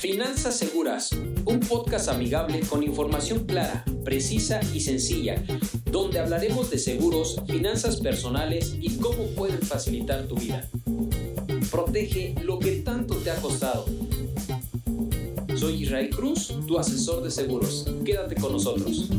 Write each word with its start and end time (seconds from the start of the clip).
Finanzas 0.00 0.56
Seguras, 0.56 1.12
un 1.44 1.60
podcast 1.60 2.08
amigable 2.08 2.60
con 2.60 2.82
información 2.82 3.44
clara, 3.44 3.84
precisa 4.02 4.58
y 4.72 4.80
sencilla, 4.80 5.44
donde 5.84 6.18
hablaremos 6.18 6.70
de 6.70 6.78
seguros, 6.78 7.36
finanzas 7.46 8.00
personales 8.00 8.74
y 8.80 8.96
cómo 8.96 9.26
pueden 9.36 9.60
facilitar 9.60 10.26
tu 10.26 10.36
vida. 10.36 10.66
Protege 11.70 12.34
lo 12.42 12.58
que 12.58 12.76
tanto 12.76 13.16
te 13.16 13.30
ha 13.30 13.36
costado. 13.42 13.84
Soy 15.54 15.82
Israel 15.82 16.08
Cruz, 16.08 16.54
tu 16.66 16.78
asesor 16.78 17.22
de 17.22 17.30
seguros. 17.30 17.86
Quédate 18.02 18.36
con 18.36 18.52
nosotros. 18.52 19.10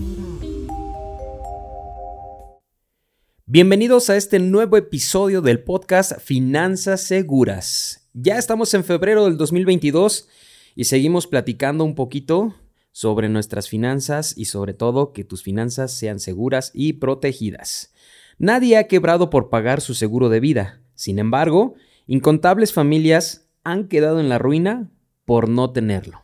Bienvenidos 3.45 4.09
a 4.09 4.17
este 4.17 4.39
nuevo 4.39 4.77
episodio 4.77 5.43
del 5.43 5.63
podcast 5.63 6.13
Finanzas 6.19 7.01
Seguras. 7.01 8.09
Ya 8.13 8.39
estamos 8.39 8.73
en 8.73 8.83
febrero 8.83 9.25
del 9.25 9.37
2022 9.37 10.27
y 10.81 10.85
seguimos 10.85 11.27
platicando 11.27 11.83
un 11.83 11.93
poquito 11.93 12.55
sobre 12.91 13.29
nuestras 13.29 13.69
finanzas 13.69 14.35
y 14.35 14.45
sobre 14.45 14.73
todo 14.73 15.13
que 15.13 15.23
tus 15.23 15.43
finanzas 15.43 15.91
sean 15.91 16.19
seguras 16.19 16.71
y 16.73 16.93
protegidas. 16.93 17.93
Nadie 18.39 18.77
ha 18.77 18.87
quebrado 18.87 19.29
por 19.29 19.51
pagar 19.51 19.79
su 19.79 19.93
seguro 19.93 20.27
de 20.29 20.39
vida. 20.39 20.81
Sin 20.95 21.19
embargo, 21.19 21.75
incontables 22.07 22.73
familias 22.73 23.47
han 23.63 23.89
quedado 23.89 24.19
en 24.19 24.27
la 24.27 24.39
ruina 24.39 24.89
por 25.23 25.49
no 25.49 25.69
tenerlo. 25.71 26.23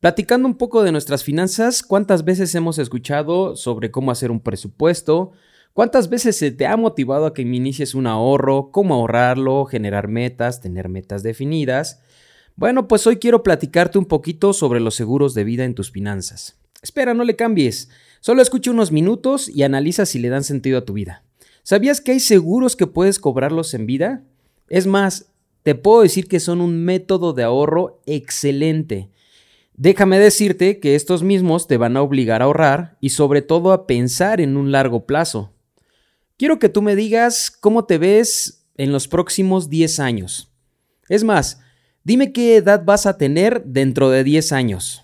Platicando 0.00 0.48
un 0.48 0.56
poco 0.56 0.82
de 0.82 0.90
nuestras 0.90 1.22
finanzas, 1.22 1.84
¿cuántas 1.84 2.24
veces 2.24 2.52
hemos 2.56 2.80
escuchado 2.80 3.54
sobre 3.54 3.92
cómo 3.92 4.10
hacer 4.10 4.32
un 4.32 4.40
presupuesto? 4.40 5.30
¿Cuántas 5.74 6.08
veces 6.08 6.36
se 6.36 6.50
te 6.50 6.66
ha 6.66 6.76
motivado 6.76 7.24
a 7.24 7.34
que 7.34 7.42
inicies 7.42 7.94
un 7.94 8.08
ahorro? 8.08 8.72
¿Cómo 8.72 8.94
ahorrarlo? 8.94 9.64
Generar 9.64 10.08
metas, 10.08 10.60
tener 10.60 10.88
metas 10.88 11.22
definidas. 11.22 12.02
Bueno, 12.56 12.88
pues 12.88 13.06
hoy 13.06 13.16
quiero 13.16 13.42
platicarte 13.42 13.98
un 13.98 14.06
poquito 14.06 14.54
sobre 14.54 14.80
los 14.80 14.94
seguros 14.94 15.34
de 15.34 15.44
vida 15.44 15.64
en 15.64 15.74
tus 15.74 15.90
finanzas. 15.90 16.58
Espera, 16.80 17.12
no 17.12 17.22
le 17.22 17.36
cambies. 17.36 17.90
Solo 18.20 18.40
escucha 18.40 18.70
unos 18.70 18.92
minutos 18.92 19.50
y 19.50 19.62
analiza 19.62 20.06
si 20.06 20.18
le 20.18 20.30
dan 20.30 20.42
sentido 20.42 20.78
a 20.78 20.84
tu 20.86 20.94
vida. 20.94 21.22
¿Sabías 21.62 22.00
que 22.00 22.12
hay 22.12 22.20
seguros 22.20 22.74
que 22.74 22.86
puedes 22.86 23.18
cobrarlos 23.18 23.74
en 23.74 23.84
vida? 23.84 24.22
Es 24.70 24.86
más, 24.86 25.32
te 25.64 25.74
puedo 25.74 26.00
decir 26.00 26.28
que 26.28 26.40
son 26.40 26.62
un 26.62 26.82
método 26.82 27.34
de 27.34 27.42
ahorro 27.42 28.00
excelente. 28.06 29.10
Déjame 29.74 30.18
decirte 30.18 30.80
que 30.80 30.94
estos 30.94 31.22
mismos 31.22 31.66
te 31.66 31.76
van 31.76 31.98
a 31.98 32.02
obligar 32.02 32.40
a 32.40 32.46
ahorrar 32.46 32.96
y 33.02 33.10
sobre 33.10 33.42
todo 33.42 33.72
a 33.72 33.86
pensar 33.86 34.40
en 34.40 34.56
un 34.56 34.72
largo 34.72 35.04
plazo. 35.04 35.52
Quiero 36.38 36.58
que 36.58 36.70
tú 36.70 36.80
me 36.80 36.96
digas 36.96 37.50
cómo 37.50 37.84
te 37.84 37.98
ves 37.98 38.64
en 38.76 38.92
los 38.92 39.08
próximos 39.08 39.68
10 39.68 40.00
años. 40.00 40.50
Es 41.10 41.22
más, 41.22 41.60
Dime 42.06 42.32
qué 42.32 42.54
edad 42.54 42.84
vas 42.84 43.04
a 43.04 43.18
tener 43.18 43.64
dentro 43.64 44.10
de 44.10 44.22
10 44.22 44.52
años. 44.52 45.02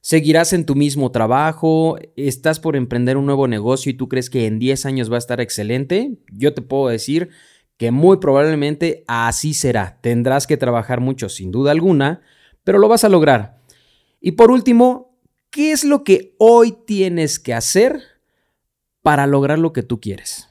¿Seguirás 0.00 0.52
en 0.52 0.66
tu 0.66 0.76
mismo 0.76 1.10
trabajo? 1.10 1.98
¿Estás 2.14 2.60
por 2.60 2.76
emprender 2.76 3.16
un 3.16 3.26
nuevo 3.26 3.48
negocio 3.48 3.90
y 3.90 3.94
tú 3.94 4.08
crees 4.08 4.30
que 4.30 4.46
en 4.46 4.60
10 4.60 4.86
años 4.86 5.10
va 5.10 5.16
a 5.16 5.18
estar 5.18 5.40
excelente? 5.40 6.20
Yo 6.32 6.54
te 6.54 6.62
puedo 6.62 6.86
decir 6.86 7.30
que 7.76 7.90
muy 7.90 8.18
probablemente 8.18 9.02
así 9.08 9.52
será. 9.52 9.98
Tendrás 10.00 10.46
que 10.46 10.56
trabajar 10.56 11.00
mucho, 11.00 11.28
sin 11.28 11.50
duda 11.50 11.72
alguna, 11.72 12.20
pero 12.62 12.78
lo 12.78 12.86
vas 12.86 13.02
a 13.02 13.08
lograr. 13.08 13.58
Y 14.20 14.32
por 14.32 14.52
último, 14.52 15.18
¿qué 15.50 15.72
es 15.72 15.82
lo 15.82 16.04
que 16.04 16.36
hoy 16.38 16.72
tienes 16.86 17.40
que 17.40 17.52
hacer 17.52 18.00
para 19.02 19.26
lograr 19.26 19.58
lo 19.58 19.72
que 19.72 19.82
tú 19.82 20.00
quieres? 20.00 20.48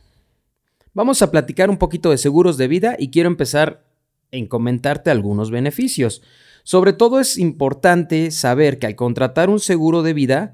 Vamos 0.94 1.22
a 1.22 1.32
platicar 1.32 1.70
un 1.70 1.78
poquito 1.78 2.12
de 2.12 2.18
seguros 2.18 2.58
de 2.58 2.68
vida 2.68 2.98
y 3.00 3.10
quiero 3.10 3.30
empezar 3.30 3.87
en 4.32 4.48
comentarte 4.48 5.10
algunos 5.10 5.52
beneficios. 5.52 6.22
Sobre 6.64 6.94
todo 6.94 7.20
es 7.20 7.38
importante 7.38 8.32
saber 8.32 8.80
que 8.80 8.88
al 8.88 8.96
contratar 8.96 9.50
un 9.50 9.60
seguro 9.60 10.04
de 10.04 10.14
vida 10.14 10.54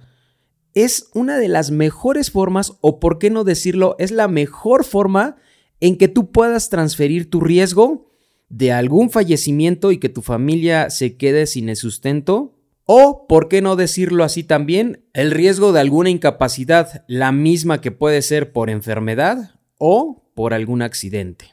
es 0.74 1.10
una 1.14 1.38
de 1.38 1.48
las 1.48 1.72
mejores 1.72 2.32
formas, 2.32 2.74
o 2.82 3.00
por 3.00 3.20
qué 3.20 3.30
no 3.30 3.44
decirlo, 3.44 3.96
es 4.00 4.12
la 4.12 4.28
mejor 4.28 4.84
forma 4.84 5.38
en 5.80 5.98
que 5.98 6.08
tú 6.08 6.32
puedas 6.32 6.70
transferir 6.70 7.30
tu 7.30 7.42
riesgo 7.42 8.10
de 8.50 8.72
algún 8.72 9.10
fallecimiento 9.10 9.92
y 9.92 9.98
que 9.98 10.10
tu 10.10 10.22
familia 10.22 10.90
se 10.90 11.18
quede 11.18 11.48
sin 11.48 11.70
el 11.70 11.76
sustento. 11.76 12.54
O, 12.86 13.28
por 13.28 13.48
qué 13.48 13.62
no 13.62 13.76
decirlo 13.76 14.24
así 14.24 14.44
también, 14.44 15.06
el 15.14 15.32
riesgo 15.32 15.72
de 15.72 15.80
alguna 15.80 16.10
incapacidad, 16.10 17.04
la 17.08 17.32
misma 17.32 17.82
que 17.82 17.92
puede 17.92 18.22
ser 18.22 18.52
por 18.52 18.70
enfermedad 18.70 19.60
o 19.78 20.24
por 20.36 20.54
algún 20.54 20.82
accidente. 20.82 21.53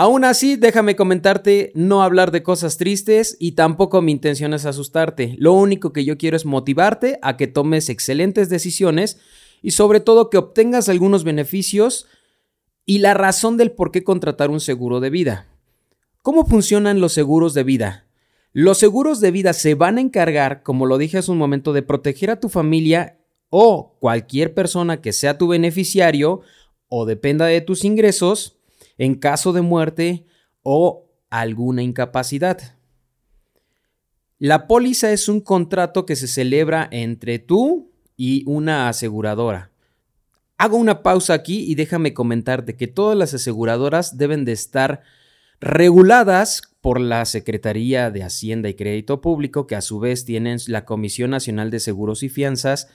Aún 0.00 0.24
así, 0.24 0.54
déjame 0.54 0.94
comentarte, 0.94 1.72
no 1.74 2.04
hablar 2.04 2.30
de 2.30 2.44
cosas 2.44 2.76
tristes 2.76 3.36
y 3.40 3.56
tampoco 3.56 4.00
mi 4.00 4.12
intención 4.12 4.54
es 4.54 4.64
asustarte. 4.64 5.34
Lo 5.38 5.54
único 5.54 5.92
que 5.92 6.04
yo 6.04 6.16
quiero 6.16 6.36
es 6.36 6.46
motivarte 6.46 7.18
a 7.20 7.36
que 7.36 7.48
tomes 7.48 7.88
excelentes 7.88 8.48
decisiones 8.48 9.18
y 9.60 9.72
sobre 9.72 9.98
todo 9.98 10.30
que 10.30 10.38
obtengas 10.38 10.88
algunos 10.88 11.24
beneficios 11.24 12.06
y 12.86 12.98
la 12.98 13.12
razón 13.12 13.56
del 13.56 13.72
por 13.72 13.90
qué 13.90 14.04
contratar 14.04 14.50
un 14.50 14.60
seguro 14.60 15.00
de 15.00 15.10
vida. 15.10 15.48
¿Cómo 16.22 16.46
funcionan 16.46 17.00
los 17.00 17.12
seguros 17.12 17.52
de 17.52 17.64
vida? 17.64 18.06
Los 18.52 18.78
seguros 18.78 19.18
de 19.18 19.32
vida 19.32 19.52
se 19.52 19.74
van 19.74 19.98
a 19.98 20.00
encargar, 20.00 20.62
como 20.62 20.86
lo 20.86 20.96
dije 20.96 21.18
hace 21.18 21.32
un 21.32 21.38
momento, 21.38 21.72
de 21.72 21.82
proteger 21.82 22.30
a 22.30 22.38
tu 22.38 22.48
familia 22.48 23.18
o 23.50 23.96
cualquier 23.98 24.54
persona 24.54 25.00
que 25.00 25.12
sea 25.12 25.38
tu 25.38 25.48
beneficiario 25.48 26.42
o 26.86 27.04
dependa 27.04 27.46
de 27.46 27.62
tus 27.62 27.84
ingresos 27.84 28.57
en 28.98 29.14
caso 29.14 29.52
de 29.52 29.62
muerte 29.62 30.26
o 30.62 31.06
alguna 31.30 31.82
incapacidad. 31.82 32.76
La 34.38 34.66
póliza 34.66 35.10
es 35.12 35.28
un 35.28 35.40
contrato 35.40 36.06
que 36.06 36.16
se 36.16 36.28
celebra 36.28 36.88
entre 36.90 37.38
tú 37.38 37.90
y 38.16 38.44
una 38.46 38.88
aseguradora. 38.88 39.70
Hago 40.58 40.76
una 40.76 41.02
pausa 41.02 41.34
aquí 41.34 41.64
y 41.70 41.76
déjame 41.76 42.14
comentarte 42.14 42.76
que 42.76 42.88
todas 42.88 43.16
las 43.16 43.32
aseguradoras 43.34 44.18
deben 44.18 44.44
de 44.44 44.52
estar 44.52 45.02
reguladas 45.60 46.62
por 46.80 47.00
la 47.00 47.24
Secretaría 47.24 48.10
de 48.10 48.22
Hacienda 48.22 48.68
y 48.68 48.74
Crédito 48.74 49.20
Público, 49.20 49.66
que 49.66 49.76
a 49.76 49.80
su 49.80 49.98
vez 49.98 50.24
tienen 50.24 50.58
la 50.66 50.84
Comisión 50.84 51.30
Nacional 51.30 51.70
de 51.70 51.80
Seguros 51.80 52.22
y 52.22 52.28
Fianzas, 52.28 52.88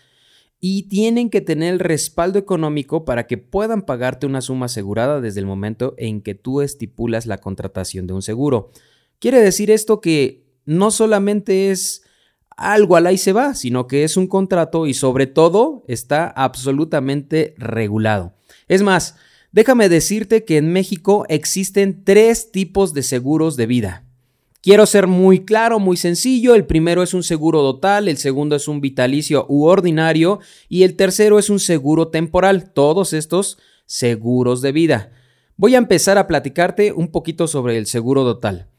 y 0.66 0.84
tienen 0.84 1.30
que 1.30 1.42
tener 1.42 1.74
el 1.74 1.80
respaldo 1.80 2.40
económico 2.40 3.04
para 3.04 3.28
que 3.28 3.38
puedan 3.38 3.82
pagarte 3.82 4.26
una 4.26 4.40
suma 4.40 4.68
asegurada 4.68 5.20
desde 5.20 5.42
el 5.42 5.46
momento 5.46 5.94
en 5.98 6.22
que 6.22 6.36
tú 6.36 6.62
estipulas 6.62 7.26
la 7.26 7.40
contratación 7.40 8.08
de 8.08 8.14
un 8.14 8.22
seguro. 8.22 8.72
Quiere 9.20 9.42
decir 9.42 9.70
esto 9.70 10.00
que 10.00 10.46
no 10.64 10.90
solamente 10.90 11.70
es 11.70 12.04
algo 12.56 12.96
al 12.96 13.08
ahí 13.08 13.18
se 13.18 13.34
va, 13.34 13.56
sino 13.56 13.88
que 13.88 14.06
es 14.06 14.16
un 14.16 14.28
contrato 14.28 14.88
y 14.88 14.94
sobre 14.94 15.28
todo 15.28 15.84
está 15.90 16.28
absolutamente 16.28 17.56
regulado. 17.58 18.34
Es 18.70 18.84
más, 18.84 19.18
déjame 19.52 19.90
decirte 19.90 20.46
que 20.46 20.56
en 20.56 20.72
México 20.72 21.26
existen 21.28 22.06
tres 22.06 22.54
tipos 22.54 22.94
de 22.94 23.04
seguros 23.04 23.58
de 23.58 23.66
vida. 23.66 24.03
Quiero 24.64 24.86
ser 24.86 25.08
muy 25.08 25.44
claro, 25.44 25.78
muy 25.78 25.98
sencillo. 25.98 26.56
El 26.56 26.66
primero 26.66 27.04
es 27.04 27.14
un 27.14 27.22
seguro 27.22 27.60
total, 27.60 28.08
el 28.08 28.16
segundo 28.16 28.56
es 28.56 28.70
un 28.70 28.80
vitalicio 28.80 29.46
u 29.50 29.66
ordinario 29.66 30.40
y 30.70 30.84
el 30.84 30.96
tercero 30.96 31.38
es 31.38 31.50
un 31.50 31.60
seguro 31.60 32.08
temporal. 32.08 32.72
Todos 32.72 33.12
estos 33.12 33.58
seguros 33.86 34.62
de 34.62 34.72
vida. 34.72 35.12
Voy 35.58 35.76
a 35.76 35.80
empezar 35.80 36.18
a 36.18 36.28
platicarte 36.28 36.94
un 36.94 37.10
poquito 37.10 37.46
sobre 37.48 37.78
el 37.78 37.88
seguro 37.88 38.24
total. 38.24 38.70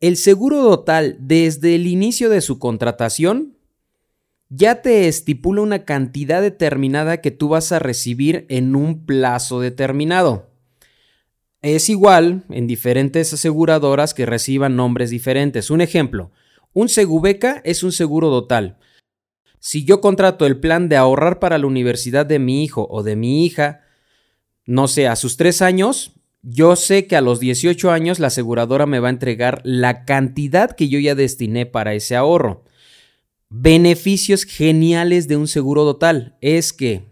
El 0.00 0.16
seguro 0.16 0.62
total, 0.62 1.18
desde 1.20 1.74
el 1.74 1.88
inicio 1.88 2.30
de 2.30 2.40
su 2.40 2.58
contratación, 2.58 3.58
ya 4.48 4.80
te 4.80 5.08
estipula 5.08 5.60
una 5.60 5.84
cantidad 5.84 6.40
determinada 6.40 7.20
que 7.20 7.30
tú 7.30 7.50
vas 7.50 7.70
a 7.70 7.78
recibir 7.78 8.46
en 8.48 8.74
un 8.74 9.04
plazo 9.04 9.60
determinado. 9.60 10.51
Es 11.62 11.88
igual 11.88 12.42
en 12.50 12.66
diferentes 12.66 13.32
aseguradoras 13.32 14.14
que 14.14 14.26
reciban 14.26 14.74
nombres 14.74 15.10
diferentes. 15.10 15.70
Un 15.70 15.80
ejemplo, 15.80 16.32
un 16.72 16.88
Segubeca 16.88 17.62
es 17.64 17.84
un 17.84 17.92
seguro 17.92 18.30
total. 18.30 18.78
Si 19.60 19.84
yo 19.84 20.00
contrato 20.00 20.44
el 20.44 20.58
plan 20.58 20.88
de 20.88 20.96
ahorrar 20.96 21.38
para 21.38 21.58
la 21.58 21.68
universidad 21.68 22.26
de 22.26 22.40
mi 22.40 22.64
hijo 22.64 22.88
o 22.90 23.04
de 23.04 23.14
mi 23.14 23.46
hija, 23.46 23.82
no 24.66 24.88
sé, 24.88 25.06
a 25.06 25.14
sus 25.14 25.36
tres 25.36 25.62
años, 25.62 26.14
yo 26.42 26.74
sé 26.74 27.06
que 27.06 27.14
a 27.14 27.20
los 27.20 27.38
18 27.38 27.92
años 27.92 28.18
la 28.18 28.26
aseguradora 28.26 28.86
me 28.86 28.98
va 28.98 29.06
a 29.06 29.12
entregar 29.12 29.60
la 29.62 30.04
cantidad 30.04 30.74
que 30.74 30.88
yo 30.88 30.98
ya 30.98 31.14
destiné 31.14 31.64
para 31.64 31.94
ese 31.94 32.16
ahorro. 32.16 32.64
Beneficios 33.50 34.42
geniales 34.42 35.28
de 35.28 35.36
un 35.36 35.46
seguro 35.46 35.84
total 35.84 36.36
es 36.40 36.72
que, 36.72 37.04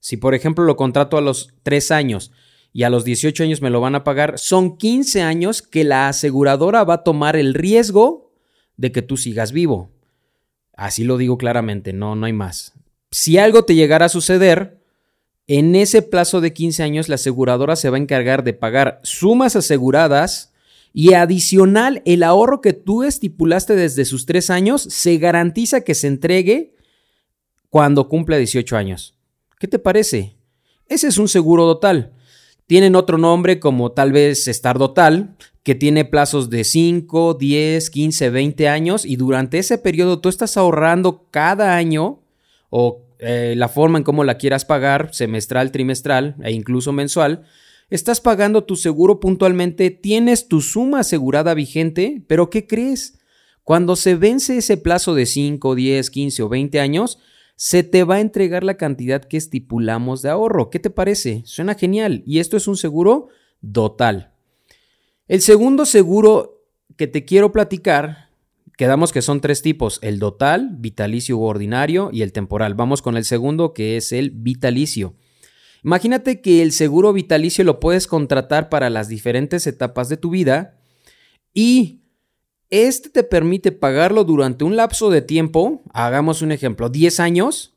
si 0.00 0.16
por 0.16 0.34
ejemplo 0.34 0.64
lo 0.64 0.76
contrato 0.76 1.18
a 1.18 1.20
los 1.20 1.52
tres 1.62 1.90
años, 1.90 2.32
y 2.78 2.84
a 2.84 2.90
los 2.90 3.04
18 3.04 3.42
años 3.42 3.60
me 3.60 3.70
lo 3.70 3.80
van 3.80 3.96
a 3.96 4.04
pagar, 4.04 4.38
son 4.38 4.76
15 4.76 5.20
años 5.20 5.62
que 5.62 5.82
la 5.82 6.06
aseguradora 6.06 6.84
va 6.84 6.94
a 6.94 7.02
tomar 7.02 7.34
el 7.34 7.54
riesgo 7.54 8.30
de 8.76 8.92
que 8.92 9.02
tú 9.02 9.16
sigas 9.16 9.50
vivo. 9.50 9.90
Así 10.76 11.02
lo 11.02 11.16
digo 11.16 11.38
claramente, 11.38 11.92
no, 11.92 12.14
no 12.14 12.26
hay 12.26 12.32
más. 12.32 12.74
Si 13.10 13.36
algo 13.36 13.64
te 13.64 13.74
llegara 13.74 14.06
a 14.06 14.08
suceder, 14.08 14.80
en 15.48 15.74
ese 15.74 16.02
plazo 16.02 16.40
de 16.40 16.52
15 16.52 16.84
años 16.84 17.08
la 17.08 17.16
aseguradora 17.16 17.74
se 17.74 17.90
va 17.90 17.96
a 17.96 18.00
encargar 18.00 18.44
de 18.44 18.52
pagar 18.52 19.00
sumas 19.02 19.56
aseguradas 19.56 20.52
Y 20.92 21.14
adicional, 21.14 22.00
el 22.04 22.22
ahorro 22.22 22.60
que 22.60 22.74
tú 22.74 23.02
estipulaste 23.02 23.74
desde 23.74 24.04
sus 24.04 24.24
tres 24.24 24.50
años 24.50 24.82
se 24.82 25.18
garantiza 25.18 25.80
que 25.80 25.96
se 25.96 26.06
entregue 26.06 26.76
cuando 27.70 28.08
cumpla 28.08 28.36
18 28.36 28.76
años. 28.76 29.16
¿Qué 29.58 29.66
te 29.66 29.80
parece? 29.80 30.36
Ese 30.86 31.08
es 31.08 31.18
un 31.18 31.26
seguro 31.26 31.64
total. 31.64 32.12
Tienen 32.68 32.96
otro 32.96 33.16
nombre 33.16 33.60
como 33.60 33.92
tal 33.92 34.12
vez 34.12 34.46
estar 34.46 34.76
total, 34.76 35.34
que 35.62 35.74
tiene 35.74 36.04
plazos 36.04 36.50
de 36.50 36.64
5, 36.64 37.32
10, 37.32 37.88
15, 37.88 38.28
20 38.28 38.68
años 38.68 39.06
y 39.06 39.16
durante 39.16 39.58
ese 39.58 39.78
periodo 39.78 40.20
tú 40.20 40.28
estás 40.28 40.58
ahorrando 40.58 41.24
cada 41.30 41.76
año 41.76 42.20
o 42.68 43.06
eh, 43.20 43.54
la 43.56 43.70
forma 43.70 43.96
en 43.96 44.04
cómo 44.04 44.22
la 44.22 44.36
quieras 44.36 44.66
pagar, 44.66 45.14
semestral, 45.14 45.72
trimestral 45.72 46.36
e 46.44 46.52
incluso 46.52 46.92
mensual, 46.92 47.46
estás 47.88 48.20
pagando 48.20 48.64
tu 48.64 48.76
seguro 48.76 49.18
puntualmente, 49.18 49.90
tienes 49.90 50.46
tu 50.46 50.60
suma 50.60 51.00
asegurada 51.00 51.54
vigente, 51.54 52.22
pero 52.26 52.50
¿qué 52.50 52.66
crees? 52.66 53.18
Cuando 53.64 53.96
se 53.96 54.14
vence 54.14 54.58
ese 54.58 54.76
plazo 54.76 55.14
de 55.14 55.24
5, 55.24 55.74
10, 55.74 56.10
15 56.10 56.42
o 56.42 56.48
20 56.50 56.80
años, 56.80 57.18
se 57.58 57.82
te 57.82 58.04
va 58.04 58.14
a 58.14 58.20
entregar 58.20 58.62
la 58.62 58.76
cantidad 58.76 59.24
que 59.24 59.36
estipulamos 59.36 60.22
de 60.22 60.30
ahorro. 60.30 60.70
¿Qué 60.70 60.78
te 60.78 60.90
parece? 60.90 61.42
Suena 61.44 61.74
genial. 61.74 62.22
Y 62.24 62.38
esto 62.38 62.56
es 62.56 62.68
un 62.68 62.76
seguro 62.76 63.30
total. 63.72 64.32
El 65.26 65.40
segundo 65.40 65.84
seguro 65.84 66.62
que 66.96 67.08
te 67.08 67.24
quiero 67.24 67.50
platicar, 67.50 68.30
quedamos 68.76 69.10
que 69.10 69.22
son 69.22 69.40
tres 69.40 69.60
tipos, 69.60 69.98
el 70.02 70.20
total, 70.20 70.76
vitalicio 70.78 71.36
u 71.36 71.42
ordinario 71.42 72.10
y 72.12 72.22
el 72.22 72.32
temporal. 72.32 72.74
Vamos 72.74 73.02
con 73.02 73.16
el 73.16 73.24
segundo 73.24 73.74
que 73.74 73.96
es 73.96 74.12
el 74.12 74.30
vitalicio. 74.30 75.16
Imagínate 75.82 76.40
que 76.40 76.62
el 76.62 76.70
seguro 76.70 77.12
vitalicio 77.12 77.64
lo 77.64 77.80
puedes 77.80 78.06
contratar 78.06 78.68
para 78.68 78.88
las 78.88 79.08
diferentes 79.08 79.66
etapas 79.66 80.08
de 80.08 80.16
tu 80.16 80.30
vida 80.30 80.78
y 81.52 81.97
este 82.70 83.10
te 83.10 83.22
permite 83.22 83.72
pagarlo 83.72 84.24
durante 84.24 84.64
un 84.64 84.76
lapso 84.76 85.10
de 85.10 85.22
tiempo, 85.22 85.82
hagamos 85.92 86.42
un 86.42 86.52
ejemplo, 86.52 86.88
10 86.88 87.20
años, 87.20 87.74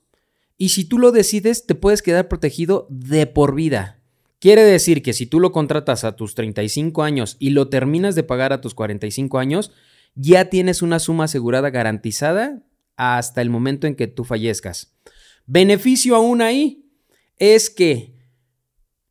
y 0.57 0.69
si 0.69 0.85
tú 0.85 0.99
lo 0.99 1.11
decides 1.11 1.65
te 1.65 1.75
puedes 1.75 2.01
quedar 2.01 2.27
protegido 2.27 2.87
de 2.89 3.25
por 3.27 3.55
vida. 3.55 3.99
Quiere 4.39 4.63
decir 4.63 5.03
que 5.03 5.13
si 5.13 5.27
tú 5.27 5.39
lo 5.39 5.51
contratas 5.51 6.03
a 6.03 6.15
tus 6.15 6.33
35 6.35 7.03
años 7.03 7.37
y 7.39 7.51
lo 7.51 7.69
terminas 7.69 8.15
de 8.15 8.23
pagar 8.23 8.53
a 8.53 8.61
tus 8.61 8.73
45 8.73 9.37
años, 9.37 9.71
ya 10.15 10.49
tienes 10.49 10.81
una 10.81 10.99
suma 10.99 11.25
asegurada 11.25 11.69
garantizada 11.69 12.63
hasta 12.97 13.41
el 13.41 13.49
momento 13.49 13.87
en 13.87 13.95
que 13.95 14.07
tú 14.07 14.23
fallezcas. 14.23 14.95
Beneficio 15.45 16.15
aún 16.15 16.41
ahí 16.41 16.85
es 17.37 17.69
que 17.69 18.15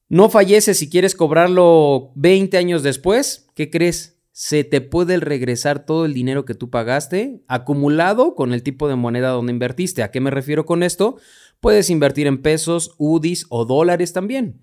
no 0.09 0.31
falleces 0.31 0.79
si 0.79 0.91
quieres 0.91 1.15
cobrarlo 1.15 2.12
20 2.17 2.56
años 2.56 2.83
después. 2.83 3.49
¿Qué 3.55 3.71
crees? 3.71 4.20
Se 4.43 4.65
te 4.65 4.81
puede 4.81 5.21
regresar 5.21 5.85
todo 5.85 6.07
el 6.07 6.15
dinero 6.15 6.47
que 6.47 6.55
tú 6.55 6.71
pagaste 6.71 7.43
acumulado 7.47 8.35
con 8.35 8.55
el 8.55 8.63
tipo 8.63 8.89
de 8.89 8.97
moneda 8.97 9.29
donde 9.29 9.53
invertiste. 9.53 10.03
¿A 10.03 10.11
qué 10.11 10.19
me 10.19 10.31
refiero 10.31 10.65
con 10.65 10.83
esto? 10.83 11.19
Puedes 11.61 11.91
invertir 11.91 12.27
en 12.27 12.41
pesos, 12.41 12.95
UDIs 12.97 13.45
o 13.51 13.67
dólares 13.67 14.15
también. 14.15 14.63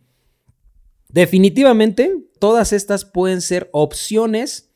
Definitivamente, 1.09 2.11
todas 2.39 2.73
estas 2.73 3.05
pueden 3.05 3.39
ser 3.39 3.69
opciones 3.71 4.71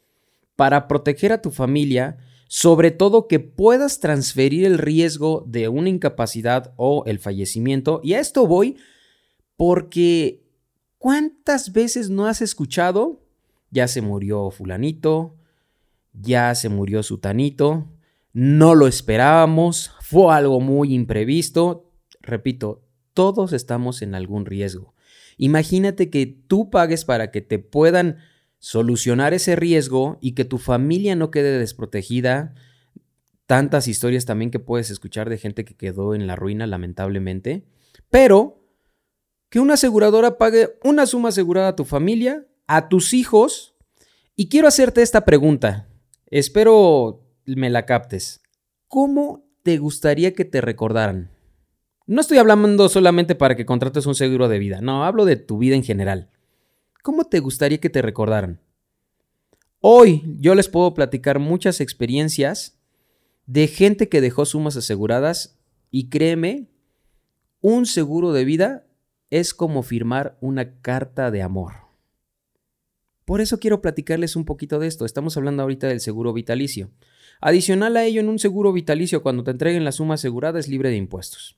para 0.55 0.87
proteger 0.87 1.33
a 1.33 1.41
tu 1.41 1.49
familia, 1.49 2.19
sobre 2.47 2.91
todo 2.91 3.27
que 3.27 3.39
puedas 3.39 4.01
transferir 4.01 4.65
el 4.65 4.77
riesgo 4.77 5.43
de 5.47 5.67
una 5.67 5.89
incapacidad 5.89 6.75
o 6.75 7.05
el 7.07 7.17
fallecimiento. 7.17 8.01
Y 8.03 8.13
a 8.13 8.19
esto 8.19 8.45
voy 8.45 8.77
porque 9.57 10.43
¿cuántas 10.99 11.71
veces 11.71 12.11
no 12.11 12.27
has 12.27 12.43
escuchado? 12.43 13.21
Ya 13.71 13.87
se 13.87 14.01
murió 14.01 14.51
fulanito, 14.51 15.35
ya 16.13 16.53
se 16.55 16.69
murió 16.69 17.03
sutanito, 17.03 17.87
no 18.33 18.75
lo 18.75 18.87
esperábamos, 18.87 19.91
fue 20.01 20.33
algo 20.33 20.59
muy 20.59 20.93
imprevisto. 20.93 21.91
Repito, 22.21 22.83
todos 23.13 23.53
estamos 23.53 24.01
en 24.01 24.15
algún 24.15 24.45
riesgo. 24.45 24.93
Imagínate 25.37 26.09
que 26.09 26.25
tú 26.25 26.69
pagues 26.69 27.05
para 27.05 27.31
que 27.31 27.41
te 27.41 27.59
puedan 27.59 28.17
solucionar 28.59 29.33
ese 29.33 29.55
riesgo 29.55 30.17
y 30.21 30.33
que 30.33 30.45
tu 30.45 30.59
familia 30.59 31.15
no 31.15 31.31
quede 31.31 31.57
desprotegida. 31.57 32.53
Tantas 33.47 33.87
historias 33.87 34.25
también 34.25 34.51
que 34.51 34.59
puedes 34.59 34.91
escuchar 34.91 35.29
de 35.29 35.37
gente 35.37 35.65
que 35.65 35.75
quedó 35.75 36.13
en 36.13 36.27
la 36.27 36.35
ruina, 36.35 36.67
lamentablemente. 36.67 37.65
Pero 38.09 38.63
que 39.49 39.59
una 39.59 39.73
aseguradora 39.73 40.37
pague 40.37 40.77
una 40.83 41.05
suma 41.05 41.29
asegurada 41.29 41.69
a 41.69 41.75
tu 41.75 41.85
familia, 41.85 42.45
a 42.71 42.87
tus 42.87 43.13
hijos. 43.13 43.75
Y 44.37 44.47
quiero 44.47 44.67
hacerte 44.67 45.01
esta 45.01 45.25
pregunta. 45.25 45.89
Espero 46.27 47.27
me 47.45 47.69
la 47.69 47.85
captes. 47.85 48.41
¿Cómo 48.87 49.45
te 49.61 49.77
gustaría 49.77 50.33
que 50.33 50.45
te 50.45 50.61
recordaran? 50.61 51.31
No 52.07 52.21
estoy 52.21 52.37
hablando 52.37 52.87
solamente 52.87 53.35
para 53.35 53.55
que 53.57 53.65
contrates 53.65 54.05
un 54.05 54.15
seguro 54.15 54.47
de 54.47 54.57
vida, 54.57 54.79
no, 54.79 55.03
hablo 55.03 55.25
de 55.25 55.35
tu 55.35 55.57
vida 55.57 55.75
en 55.75 55.83
general. 55.83 56.29
¿Cómo 57.03 57.25
te 57.25 57.39
gustaría 57.39 57.79
que 57.79 57.89
te 57.89 58.01
recordaran? 58.01 58.61
Hoy 59.81 60.23
yo 60.39 60.55
les 60.55 60.69
puedo 60.69 60.93
platicar 60.93 61.39
muchas 61.39 61.81
experiencias 61.81 62.79
de 63.47 63.67
gente 63.67 64.07
que 64.07 64.21
dejó 64.21 64.45
sumas 64.45 64.77
aseguradas 64.77 65.59
y 65.89 66.09
créeme, 66.09 66.69
un 67.59 67.85
seguro 67.85 68.31
de 68.31 68.45
vida 68.45 68.87
es 69.29 69.53
como 69.53 69.83
firmar 69.83 70.37
una 70.39 70.79
carta 70.81 71.31
de 71.31 71.41
amor. 71.41 71.90
Por 73.31 73.39
eso 73.39 73.61
quiero 73.61 73.81
platicarles 73.81 74.35
un 74.35 74.43
poquito 74.43 74.77
de 74.77 74.87
esto. 74.87 75.05
Estamos 75.05 75.37
hablando 75.37 75.63
ahorita 75.63 75.87
del 75.87 76.01
seguro 76.01 76.33
vitalicio. 76.33 76.89
Adicional 77.39 77.95
a 77.95 78.03
ello, 78.03 78.19
en 78.19 78.27
un 78.27 78.39
seguro 78.39 78.73
vitalicio, 78.73 79.23
cuando 79.23 79.45
te 79.45 79.51
entreguen 79.51 79.85
la 79.85 79.93
suma 79.93 80.15
asegurada 80.15 80.59
es 80.59 80.67
libre 80.67 80.89
de 80.89 80.97
impuestos. 80.97 81.57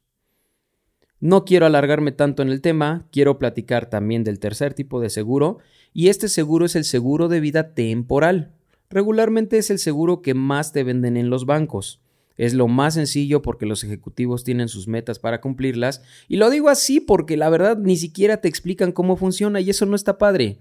No 1.20 1.46
quiero 1.46 1.66
alargarme 1.66 2.12
tanto 2.12 2.44
en 2.44 2.50
el 2.50 2.62
tema, 2.62 3.08
quiero 3.12 3.40
platicar 3.40 3.90
también 3.90 4.24
del 4.24 4.38
tercer 4.38 4.76
tipo 4.76 5.02
de 5.02 5.10
seguro, 5.10 5.58
y 5.94 6.10
este 6.10 6.30
seguro 6.30 6.68
es 6.68 6.76
el 6.76 6.84
seguro 6.84 7.28
de 7.28 7.40
vida 7.40 7.74
temporal. 7.74 8.52
Regularmente 8.92 9.58
es 9.58 9.72
el 9.72 9.80
seguro 9.80 10.22
que 10.22 10.36
más 10.36 10.74
te 10.74 10.84
venden 10.84 11.18
en 11.18 11.32
los 11.32 11.48
bancos. 11.48 12.02
Es 12.38 12.54
lo 12.54 12.68
más 12.68 12.94
sencillo 12.94 13.42
porque 13.42 13.66
los 13.66 13.84
ejecutivos 13.84 14.44
tienen 14.44 14.68
sus 14.68 14.88
metas 14.88 15.18
para 15.18 15.42
cumplirlas, 15.42 16.04
y 16.28 16.36
lo 16.36 16.52
digo 16.52 16.70
así 16.70 17.00
porque 17.00 17.36
la 17.36 17.50
verdad 17.50 17.80
ni 17.80 17.98
siquiera 17.98 18.38
te 18.38 18.48
explican 18.48 18.92
cómo 18.92 19.18
funciona 19.18 19.60
y 19.60 19.72
eso 19.72 19.88
no 19.88 19.96
está 19.96 20.20
padre. 20.20 20.60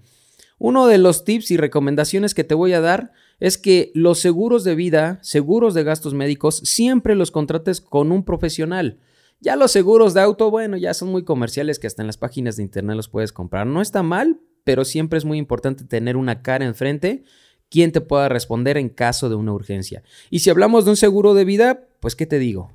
Uno 0.63 0.87
de 0.87 0.97
los 0.97 1.25
tips 1.25 1.51
y 1.51 1.57
recomendaciones 1.57 2.33
que 2.33 2.45
te 2.45 2.55
voy 2.55 2.71
a 2.71 2.79
dar 2.79 3.11
es 3.41 3.57
que 3.57 3.91
los 3.95 4.19
seguros 4.19 4.63
de 4.63 4.75
vida, 4.75 5.19
seguros 5.21 5.73
de 5.73 5.83
gastos 5.83 6.13
médicos, 6.13 6.61
siempre 6.63 7.15
los 7.15 7.31
contrates 7.31 7.81
con 7.81 8.13
un 8.13 8.23
profesional. 8.23 8.97
Ya 9.41 9.57
los 9.57 9.73
seguros 9.73 10.13
de 10.13 10.21
auto, 10.21 10.49
bueno, 10.49 10.77
ya 10.77 10.93
son 10.93 11.09
muy 11.09 11.25
comerciales 11.25 11.79
que 11.79 11.87
hasta 11.87 12.01
en 12.01 12.07
las 12.07 12.15
páginas 12.15 12.55
de 12.55 12.63
internet 12.63 12.95
los 12.95 13.09
puedes 13.09 13.33
comprar. 13.33 13.67
No 13.67 13.81
está 13.81 14.03
mal, 14.03 14.39
pero 14.63 14.85
siempre 14.85 15.17
es 15.17 15.25
muy 15.25 15.37
importante 15.37 15.83
tener 15.83 16.15
una 16.15 16.41
cara 16.41 16.63
enfrente 16.63 17.25
quien 17.67 17.91
te 17.91 17.99
pueda 17.99 18.29
responder 18.29 18.77
en 18.77 18.87
caso 18.87 19.27
de 19.27 19.35
una 19.35 19.51
urgencia. 19.51 20.01
Y 20.29 20.39
si 20.39 20.49
hablamos 20.49 20.85
de 20.85 20.91
un 20.91 20.97
seguro 20.97 21.33
de 21.33 21.43
vida, 21.43 21.89
pues 21.99 22.15
¿qué 22.15 22.25
te 22.25 22.39
digo? 22.39 22.71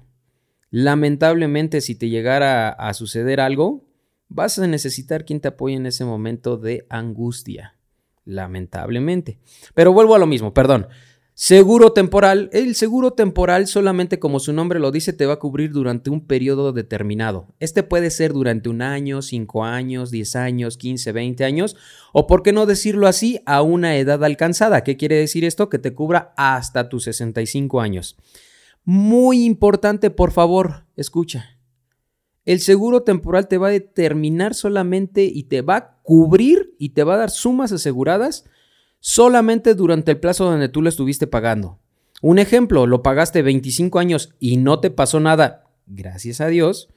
Lamentablemente 0.68 1.80
si 1.80 1.94
te 1.94 2.10
llegara 2.10 2.68
a 2.68 2.92
suceder 2.92 3.40
algo, 3.40 3.86
vas 4.28 4.58
a 4.58 4.66
necesitar 4.66 5.24
quien 5.24 5.40
te 5.40 5.48
apoye 5.48 5.76
en 5.76 5.86
ese 5.86 6.04
momento 6.04 6.58
de 6.58 6.86
angustia. 6.90 7.77
Lamentablemente. 8.28 9.38
Pero 9.72 9.94
vuelvo 9.94 10.14
a 10.14 10.18
lo 10.18 10.26
mismo, 10.26 10.52
perdón. 10.52 10.88
Seguro 11.32 11.92
temporal. 11.92 12.50
El 12.52 12.74
seguro 12.74 13.12
temporal 13.12 13.66
solamente 13.68 14.18
como 14.18 14.38
su 14.38 14.52
nombre 14.52 14.80
lo 14.80 14.90
dice 14.90 15.14
te 15.14 15.24
va 15.24 15.34
a 15.34 15.38
cubrir 15.38 15.70
durante 15.70 16.10
un 16.10 16.26
periodo 16.26 16.72
determinado. 16.72 17.46
Este 17.58 17.82
puede 17.82 18.10
ser 18.10 18.34
durante 18.34 18.68
un 18.68 18.82
año, 18.82 19.22
cinco 19.22 19.64
años, 19.64 20.10
diez 20.10 20.36
años, 20.36 20.76
quince, 20.76 21.12
veinte 21.12 21.44
años 21.44 21.74
o 22.12 22.26
por 22.26 22.42
qué 22.42 22.52
no 22.52 22.66
decirlo 22.66 23.06
así 23.06 23.40
a 23.46 23.62
una 23.62 23.96
edad 23.96 24.22
alcanzada. 24.22 24.84
¿Qué 24.84 24.98
quiere 24.98 25.14
decir 25.14 25.44
esto? 25.46 25.70
Que 25.70 25.78
te 25.78 25.94
cubra 25.94 26.34
hasta 26.36 26.90
tus 26.90 27.04
65 27.04 27.80
años. 27.80 28.18
Muy 28.84 29.44
importante, 29.44 30.10
por 30.10 30.32
favor, 30.32 30.84
escucha. 30.96 31.57
El 32.48 32.60
seguro 32.60 33.02
temporal 33.02 33.46
te 33.46 33.58
va 33.58 33.66
a 33.66 33.72
determinar 33.72 34.54
solamente 34.54 35.24
y 35.24 35.42
te 35.42 35.60
va 35.60 35.76
a 35.76 35.98
cubrir 36.02 36.74
y 36.78 36.88
te 36.94 37.04
va 37.04 37.12
a 37.12 37.18
dar 37.18 37.30
sumas 37.30 37.72
aseguradas 37.72 38.46
solamente 39.00 39.74
durante 39.74 40.12
el 40.12 40.18
plazo 40.18 40.46
donde 40.46 40.70
tú 40.70 40.80
lo 40.80 40.88
estuviste 40.88 41.26
pagando. 41.26 41.78
Un 42.22 42.38
ejemplo, 42.38 42.86
lo 42.86 43.02
pagaste 43.02 43.42
25 43.42 43.98
años 43.98 44.34
y 44.40 44.56
no 44.56 44.80
te 44.80 44.90
pasó 44.90 45.20
nada, 45.20 45.66
gracias 45.86 46.40
a 46.40 46.46
Dios, 46.46 46.88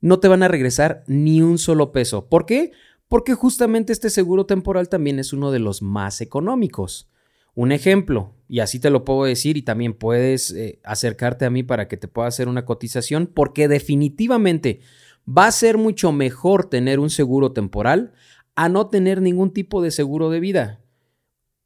no 0.00 0.18
te 0.18 0.26
van 0.26 0.42
a 0.42 0.48
regresar 0.48 1.04
ni 1.06 1.42
un 1.42 1.58
solo 1.58 1.92
peso. 1.92 2.26
¿Por 2.28 2.44
qué? 2.44 2.72
Porque 3.06 3.34
justamente 3.34 3.92
este 3.92 4.10
seguro 4.10 4.46
temporal 4.46 4.88
también 4.88 5.20
es 5.20 5.32
uno 5.32 5.52
de 5.52 5.60
los 5.60 5.80
más 5.82 6.20
económicos. 6.20 7.08
Un 7.54 7.72
ejemplo, 7.72 8.34
y 8.48 8.60
así 8.60 8.80
te 8.80 8.90
lo 8.90 9.04
puedo 9.04 9.24
decir 9.24 9.56
y 9.56 9.62
también 9.62 9.92
puedes 9.92 10.52
eh, 10.52 10.80
acercarte 10.84 11.44
a 11.44 11.50
mí 11.50 11.62
para 11.62 11.86
que 11.86 11.96
te 11.96 12.08
pueda 12.08 12.28
hacer 12.28 12.48
una 12.48 12.64
cotización, 12.64 13.26
porque 13.26 13.68
definitivamente 13.68 14.80
va 15.26 15.46
a 15.46 15.52
ser 15.52 15.76
mucho 15.78 16.12
mejor 16.12 16.68
tener 16.68 16.98
un 16.98 17.10
seguro 17.10 17.52
temporal 17.52 18.12
a 18.54 18.68
no 18.68 18.88
tener 18.88 19.20
ningún 19.20 19.52
tipo 19.52 19.82
de 19.82 19.90
seguro 19.90 20.30
de 20.30 20.40
vida. 20.40 20.80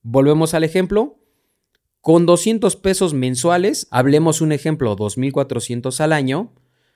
Volvemos 0.03 0.55
al 0.55 0.65
ejemplo. 0.65 1.19
Con 2.01 2.25
200 2.25 2.77
pesos 2.77 3.15
mensuales, 3.15 3.89
hablemos 3.91 4.41
un 4.41 4.53
ejemplo, 4.53 4.95
2.400 4.97 5.99
al 5.99 6.13
año, 6.13 6.53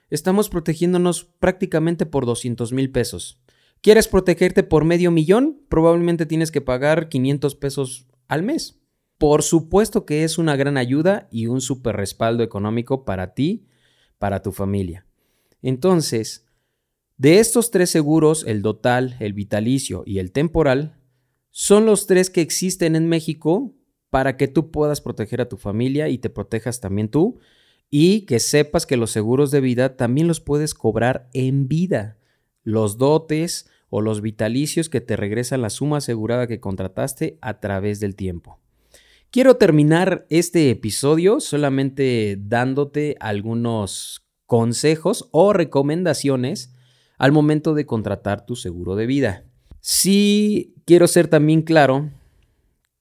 estamos 0.09 0.49
protegiéndonos 0.49 1.25
prácticamente 1.25 2.06
por 2.06 2.26
200 2.26 2.73
mil 2.73 2.92
pesos. 2.92 3.40
¿Quieres 3.80 4.06
protegerte 4.06 4.62
por 4.62 4.85
medio 4.85 5.11
millón? 5.11 5.62
Probablemente 5.68 6.26
tienes 6.26 6.52
que 6.52 6.61
pagar 6.61 7.09
500 7.09 7.56
pesos 7.56 8.06
al 8.28 8.44
mes. 8.44 8.79
Por 9.21 9.43
supuesto 9.43 10.07
que 10.07 10.25
es 10.25 10.39
una 10.39 10.57
gran 10.57 10.79
ayuda 10.79 11.29
y 11.31 11.47
un 11.47 11.61
super 11.61 11.95
respaldo 11.95 12.43
económico 12.43 13.05
para 13.05 13.35
ti, 13.35 13.67
para 14.17 14.41
tu 14.41 14.50
familia. 14.50 15.05
Entonces, 15.61 16.47
de 17.19 17.39
estos 17.39 17.71
tres 17.71 17.91
seguros, 17.91 18.47
el 18.47 18.62
total, 18.62 19.19
el 19.21 19.35
vitalicio 19.35 20.05
y 20.07 20.21
el 20.21 20.33
temporal, 20.33 20.97
son 21.50 21.85
los 21.85 22.07
tres 22.07 22.31
que 22.31 22.41
existen 22.41 22.97
en 22.97 23.09
México 23.11 23.75
para 24.09 24.39
que 24.39 24.49
tú 24.49 24.71
puedas 24.71 25.03
proteger 25.03 25.43
a 25.43 25.50
tu 25.50 25.59
familia 25.59 26.09
y 26.09 26.17
te 26.17 26.31
protejas 26.31 26.81
también 26.81 27.11
tú 27.11 27.41
y 27.91 28.23
que 28.23 28.41
sepas 28.41 28.87
que 28.87 28.97
los 28.97 29.11
seguros 29.11 29.50
de 29.50 29.61
vida 29.61 29.99
también 29.99 30.29
los 30.29 30.41
puedes 30.41 30.73
cobrar 30.73 31.29
en 31.35 31.69
vida. 31.69 32.17
Los 32.62 32.97
dotes 32.97 33.69
o 33.91 34.00
los 34.00 34.23
vitalicios 34.23 34.89
que 34.89 35.03
te 35.03 35.15
regresan 35.15 35.61
la 35.61 35.69
suma 35.69 35.99
asegurada 35.99 36.47
que 36.47 36.59
contrataste 36.59 37.37
a 37.43 37.61
través 37.61 38.00
del 38.00 38.17
tiempo. 38.17 38.60
Quiero 39.32 39.58
terminar 39.58 40.26
este 40.28 40.70
episodio 40.70 41.38
solamente 41.38 42.37
dándote 42.37 43.14
algunos 43.20 44.25
consejos 44.44 45.28
o 45.30 45.52
recomendaciones 45.52 46.75
al 47.16 47.30
momento 47.30 47.75
de 47.75 47.87
contratar 47.87 48.44
tu 48.44 48.56
seguro 48.56 48.96
de 48.96 49.06
vida. 49.06 49.44
Sí 49.78 50.75
quiero 50.84 51.06
ser 51.06 51.28
también 51.28 51.62
claro 51.62 52.10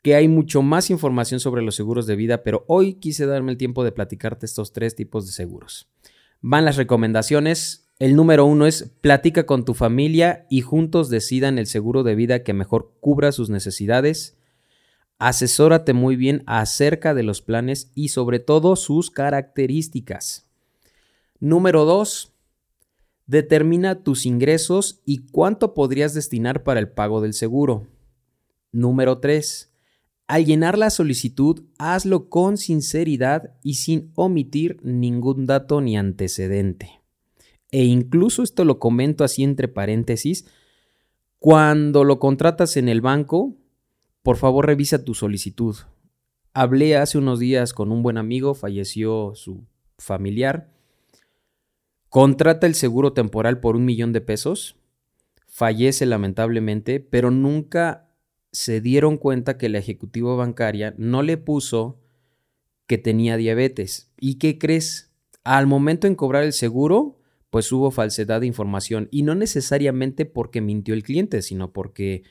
que 0.04 0.14
hay 0.14 0.28
mucho 0.28 0.62
más 0.62 0.92
información 0.92 1.40
sobre 1.40 1.64
los 1.64 1.74
seguros 1.74 2.06
de 2.06 2.16
vida, 2.16 2.44
pero 2.44 2.64
hoy 2.68 2.94
quise 2.94 3.26
darme 3.26 3.52
el 3.52 3.58
tiempo 3.58 3.84
de 3.84 3.92
platicarte 3.92 4.46
estos 4.46 4.72
tres 4.72 4.96
tipos 4.96 5.26
de 5.26 5.32
seguros. 5.32 5.90
Van 6.42 6.64
las 6.64 6.78
recomendaciones. 6.78 7.88
El 7.98 8.16
número 8.16 8.46
uno 8.46 8.68
es 8.68 8.92
platica 9.02 9.48
con 9.48 9.66
tu 9.66 9.74
familia 9.74 10.46
y 10.48 10.62
juntos 10.62 11.10
decidan 11.10 11.58
el 11.58 11.66
seguro 11.66 12.04
de 12.04 12.14
vida 12.14 12.44
que 12.44 12.54
mejor 12.54 12.94
cubra 13.00 13.32
sus 13.32 13.50
necesidades 13.50 14.39
Asesórate 15.20 15.92
muy 15.92 16.16
bien 16.16 16.44
acerca 16.46 17.14
de 17.14 17.24
los 17.24 17.42
planes 17.42 17.92
y 17.94 18.08
sobre 18.08 18.40
todo 18.40 18.78
sus 18.78 19.12
características. 19.12 20.48
Número 21.42 21.84
2. 21.84 22.34
Determina 23.28 24.02
tus 24.02 24.26
ingresos 24.26 25.02
y 25.06 25.28
cuánto 25.28 25.74
podrías 25.74 26.14
destinar 26.14 26.64
para 26.64 26.80
el 26.80 26.90
pago 26.90 27.20
del 27.20 27.34
seguro. 27.34 27.86
Número 28.72 29.20
3. 29.20 29.70
Al 30.28 30.46
llenar 30.46 30.78
la 30.78 30.90
solicitud, 30.90 31.64
hazlo 31.78 32.30
con 32.30 32.58
sinceridad 32.58 33.56
y 33.62 33.74
sin 33.74 34.12
omitir 34.16 34.80
ningún 34.84 35.48
dato 35.48 35.82
ni 35.82 35.98
antecedente. 35.98 37.02
E 37.72 37.84
incluso 37.84 38.42
esto 38.42 38.64
lo 38.64 38.80
comento 38.80 39.24
así 39.24 39.44
entre 39.44 39.68
paréntesis, 39.68 40.46
cuando 41.40 42.04
lo 42.04 42.20
contratas 42.20 42.78
en 42.78 42.90
el 42.90 43.02
banco, 43.02 43.56
por 44.24 44.38
favor 44.38 44.66
revisa 44.66 45.04
tu 45.04 45.14
solicitud. 45.14 45.76
Hablé 46.54 46.98
hace 46.98 47.18
unos 47.18 47.40
días 47.40 47.74
con 47.74 47.92
un 47.92 48.04
buen 48.04 48.18
amigo, 48.18 48.54
falleció 48.54 49.34
su 49.36 49.66
familiar. 49.98 50.72
Contrata 52.10 52.68
el 52.68 52.76
seguro 52.76 53.14
temporal 53.14 53.60
por 53.60 53.76
un 53.76 53.86
millón 53.86 54.14
de 54.14 54.22
pesos. 54.22 54.76
Fallece 55.48 56.06
lamentablemente, 56.06 57.00
pero 57.00 57.32
nunca 57.32 58.10
se 58.52 58.82
dieron 58.82 59.18
cuenta 59.18 59.58
que 59.58 59.70
la 59.70 59.78
ejecutiva 59.78 60.36
bancaria 60.36 60.96
no 60.98 61.22
le 61.22 61.38
puso 61.38 62.00
que 62.88 62.98
tenía 62.98 63.38
diabetes. 63.38 64.12
¿Y 64.20 64.36
qué 64.36 64.58
crees? 64.58 65.12
Al 65.44 65.68
momento 65.68 66.08
en 66.08 66.16
cobrar 66.16 66.44
el 66.44 66.54
seguro, 66.54 67.20
pues 67.50 67.72
hubo 67.72 67.92
falsedad 67.92 68.42
de 68.42 68.48
información. 68.48 69.08
Y 69.12 69.24
no 69.24 69.36
necesariamente 69.36 70.26
porque 70.26 70.62
mintió 70.62 70.94
el 70.94 71.04
cliente, 71.04 71.42
sino 71.42 71.72
porque 71.72 72.24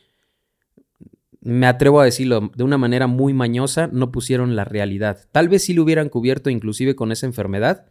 me 1.40 1.66
atrevo 1.66 2.00
a 2.00 2.04
decirlo 2.04 2.50
de 2.54 2.64
una 2.64 2.78
manera 2.78 3.06
muy 3.06 3.32
mañosa, 3.32 3.88
no 3.92 4.10
pusieron 4.10 4.56
la 4.56 4.64
realidad. 4.64 5.26
Tal 5.32 5.48
vez 5.48 5.64
sí 5.64 5.74
lo 5.74 5.82
hubieran 5.82 6.08
cubierto 6.08 6.50
inclusive 6.50 6.96
con 6.96 7.12
esa 7.12 7.26
enfermedad 7.26 7.86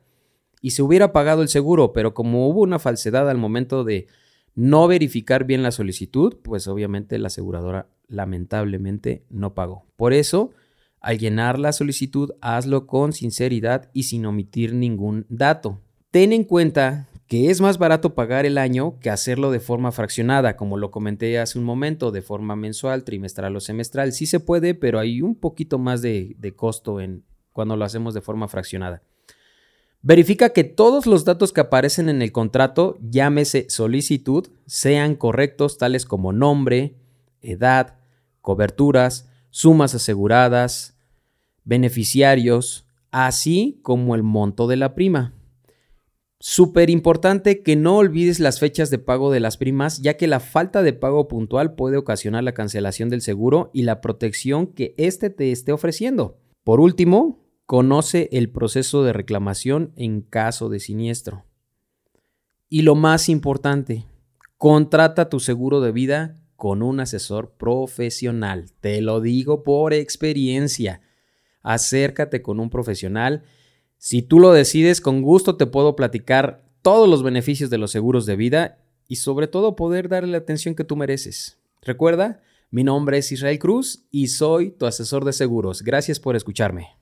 y 0.62 0.72
se 0.72 0.82
hubiera 0.82 1.14
pagado 1.14 1.42
el 1.42 1.48
seguro, 1.48 1.94
pero 1.94 2.14
como 2.14 2.48
hubo 2.48 2.62
una 2.62 2.80
falsedad 2.80 3.30
al 3.30 3.38
momento 3.38 3.84
de 3.84 4.08
no 4.56 4.88
verificar 4.88 5.46
bien 5.46 5.64
la 5.64 5.72
solicitud, 5.72 6.38
pues 6.42 6.68
obviamente 6.68 7.20
la 7.20 7.28
aseguradora 7.28 7.90
lamentablemente 8.08 9.24
no 9.30 9.54
pagó. 9.54 9.86
Por 9.96 10.14
eso, 10.14 10.52
al 11.00 11.20
llenar 11.20 11.60
la 11.60 11.74
solicitud, 11.74 12.32
hazlo 12.42 12.88
con 12.88 13.14
sinceridad 13.14 13.90
y 13.94 14.04
sin 14.04 14.26
omitir 14.26 14.74
ningún 14.74 15.26
dato. 15.30 15.80
Ten 16.10 16.34
en 16.34 16.44
cuenta 16.44 17.08
que 17.28 17.50
es 17.50 17.60
más 17.60 17.78
barato 17.78 18.16
pagar 18.16 18.46
el 18.46 18.58
año 18.58 19.00
que 19.00 19.10
hacerlo 19.10 19.52
de 19.52 19.60
forma 19.60 19.92
fraccionada, 19.92 20.56
como 20.56 20.78
lo 20.78 20.92
comenté 20.92 21.38
hace 21.40 21.60
un 21.60 21.66
momento, 21.66 22.12
de 22.12 22.22
forma 22.22 22.56
mensual, 22.56 23.04
trimestral 23.04 23.56
o 23.56 23.60
semestral. 23.60 24.14
Sí 24.14 24.26
se 24.26 24.40
puede, 24.40 24.74
pero 24.74 24.98
hay 24.98 25.22
un 25.22 25.36
poquito 25.36 25.78
más 25.78 26.02
de, 26.02 26.54
costo 26.56 27.02
en, 27.02 27.26
cuando 27.52 27.76
lo 27.76 27.84
hacemos 27.84 28.14
de 28.14 28.22
forma 28.22 28.48
fraccionada. 28.48 29.04
Verifica 30.02 30.52
que 30.52 30.64
todos 30.64 31.06
los 31.06 31.26
datos 31.26 31.52
que 31.52 31.60
aparecen 31.60 32.08
en 32.08 32.22
el 32.22 32.32
contrato, 32.32 32.98
llámese 33.02 33.70
solicitud, 33.70 34.48
sean 34.66 35.16
correctos, 35.16 35.78
tales 35.78 36.06
como 36.06 36.32
nombre, 36.32 36.96
edad, 37.42 37.98
coberturas, 38.40 39.28
sumas 39.50 39.94
aseguradas, 39.94 40.98
beneficiarios, 41.66 42.86
así 43.12 43.80
como 43.82 44.16
el 44.16 44.24
monto 44.24 44.68
de 44.68 44.78
la 44.78 44.96
prima. 44.96 45.34
Súper 46.40 46.92
importante 46.92 47.64
que 47.64 47.76
no 47.76 47.98
olvides 47.98 48.40
las 48.40 48.60
fechas 48.60 48.92
de 48.92 49.00
pago 49.00 49.32
de 49.32 49.40
las 49.40 49.58
primas, 49.58 50.02
ya 50.02 50.18
que 50.18 50.28
la 50.28 50.40
falta 50.40 50.84
de 50.84 50.94
pago 50.94 51.28
puntual 51.28 51.74
puede 51.74 51.98
ocasionar 51.98 52.44
la 52.44 52.54
cancelación 52.54 53.10
del 53.10 53.22
seguro 53.22 53.72
y 53.74 53.84
la 53.84 54.02
protección 54.02 54.68
que 54.68 54.94
éste 54.98 55.32
te 55.32 55.52
esté 55.52 55.72
ofreciendo. 55.72 56.38
Por 56.64 56.80
último, 56.80 57.44
conoce 57.66 58.30
el 58.32 58.52
proceso 58.52 59.04
de 59.04 59.14
reclamación 59.14 59.94
en 59.96 60.22
caso 60.22 60.70
de 60.70 60.80
siniestro. 60.80 61.44
Y 62.70 62.84
lo 62.84 62.94
más 62.94 63.30
importante, 63.30 64.06
contrata 64.58 65.30
tu 65.30 65.40
seguro 65.40 65.82
de 65.82 65.92
vida 65.92 66.36
con 66.56 66.84
un 66.84 67.00
asesor 67.00 67.54
profesional. 67.58 68.72
Te 68.80 69.02
lo 69.02 69.22
digo 69.22 69.64
por 69.64 69.94
experiencia. 69.94 71.02
Acércate 71.62 72.42
con 72.42 72.60
un 72.60 72.70
profesional 72.70 73.44
si 73.98 74.22
tú 74.22 74.40
lo 74.40 74.52
decides, 74.52 75.02
con 75.02 75.22
gusto 75.22 75.58
te 75.58 75.66
puedo 75.66 75.96
platicar 75.96 76.64
todos 76.82 77.10
los 77.10 77.24
beneficios 77.24 77.70
de 77.70 77.78
los 77.78 77.92
seguros 77.92 78.26
de 78.26 78.36
vida 78.36 78.78
y 79.08 79.18
sobre 79.18 79.48
todo 79.48 79.76
poder 79.76 80.10
darle 80.10 80.32
la 80.32 80.38
atención 80.38 80.76
que 80.76 80.84
tú 80.84 80.96
mereces. 80.96 81.58
Recuerda, 81.82 82.42
mi 82.70 82.84
nombre 82.84 83.18
es 83.18 83.32
Israel 83.32 83.60
Cruz 83.60 84.06
y 84.12 84.28
soy 84.28 84.72
tu 84.72 84.86
asesor 84.86 85.26
de 85.26 85.34
seguros. 85.34 85.82
Gracias 85.82 86.20
por 86.20 86.36
escucharme. 86.36 86.97